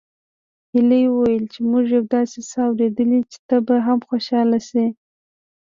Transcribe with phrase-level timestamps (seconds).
[0.71, 4.85] هيلې وويل چې موږ يو داسې څه اورېدلي چې ته به هم خوشحاله شې